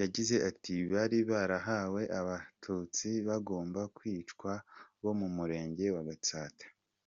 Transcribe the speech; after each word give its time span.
Yagize 0.00 0.36
ati 0.50 0.74
“Bari 0.92 1.18
barahawe 1.30 2.02
abatutsi 2.20 3.08
bagomba 3.28 3.80
kwicwa 3.96 4.52
bo 5.02 5.12
mu 5.20 5.28
murenge 5.36 5.84
wa 5.96 6.02
Gatsata. 6.08 6.64